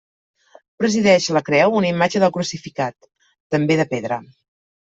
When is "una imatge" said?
1.81-2.23